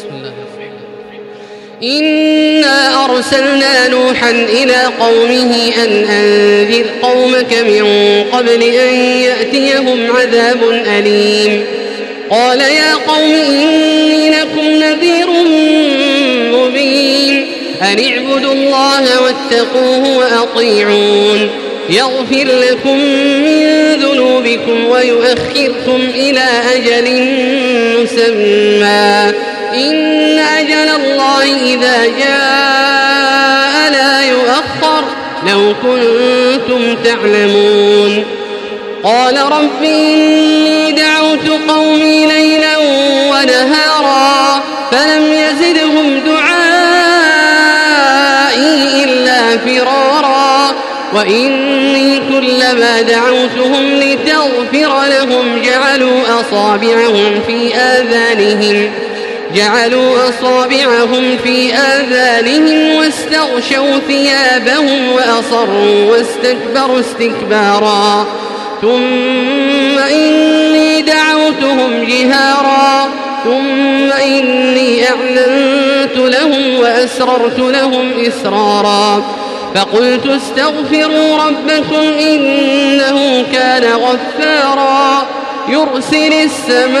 [0.00, 0.32] بسم الله
[1.82, 7.84] إنا أرسلنا نوحا إلى قومه أن أنذر قومك من
[8.32, 10.58] قبل أن يأتيهم عذاب
[10.98, 11.64] أليم.
[12.30, 15.26] قال يا قوم إني لكم نذير
[16.58, 17.46] مبين.
[17.82, 21.50] أن اعبدوا الله واتقوه وأطيعون.
[21.90, 22.98] يغفر لكم
[23.44, 27.22] من ذنوبكم ويؤخركم إلى أجل
[28.02, 28.69] مسمى.
[29.74, 35.04] إن أجل الله إذا جاء لا يؤخر.
[35.48, 38.24] لو كنتم تعلمون.
[39.04, 42.78] قال رب إني دعوت قومي ليلا
[43.30, 46.54] ونهارا فلم يزدهم دعائي
[49.04, 50.74] إلا فرارا.
[51.14, 58.90] وإني كلما دعوتهم لتغفر لهم جعلوا أصابعهم في آذانهم.
[59.54, 68.26] جعلوا أصابعهم في آذانهم واستغشوا ثيابهم وأصروا واستكبروا استكبارا.
[68.82, 73.08] ثم إني دعوتهم جهارا.
[73.44, 79.24] ثم إني أعلنت لهم وأسررت لهم إسرارا.
[79.74, 85.26] فقلت استغفروا ربكم إنه كان غفارا.
[85.68, 87.00] يرسل السماء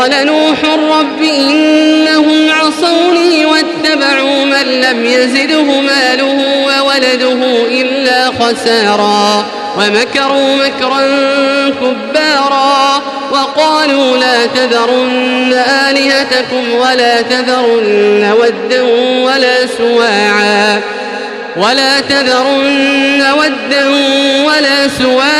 [0.00, 0.58] قال نوح
[0.98, 9.46] رب إنهم عصوني واتبعوا من لم يزده ماله وولده إلا خسارا
[9.78, 11.00] ومكروا مكرا
[11.80, 13.02] كبارا
[13.32, 15.52] وقالوا لا تذرن
[15.88, 18.82] آلهتكم ولا تذرن ودا
[19.24, 20.80] ولا سواعا
[21.56, 23.88] ولا تذرن ودا
[24.44, 25.39] ولا سواعا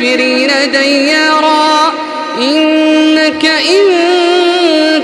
[0.00, 1.92] الكافرين ديارا.
[2.38, 3.84] إنك إن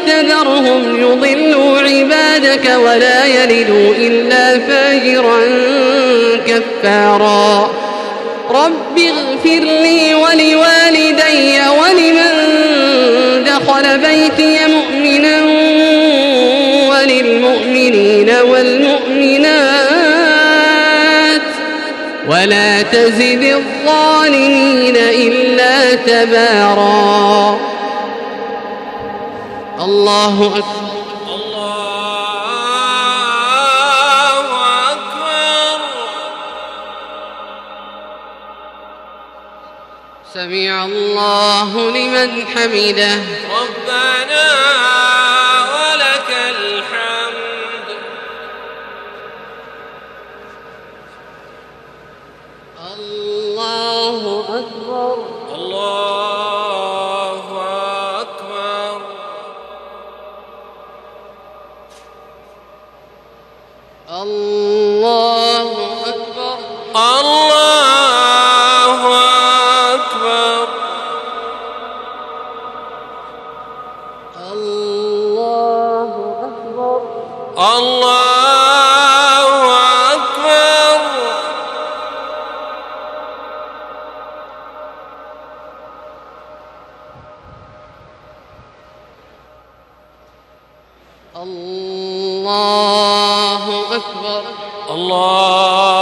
[0.07, 5.41] تذرهم يضلوا عبادك ولا يلدوا إلا فاجرا
[6.47, 7.71] كفارا.
[8.51, 12.33] رب اغفر لي ولوالدي ولمن
[13.45, 15.43] دخل بيتي مؤمنا
[16.91, 19.12] وللمؤمنين والمؤمنات.
[22.29, 27.59] ولا تزد الظالمين إلا تبارا.
[29.81, 30.93] الله أكبر.
[40.35, 43.21] سمع الله لمن حمده.
[91.43, 92.47] الله
[93.97, 94.43] أكبر.
[94.91, 96.02] الله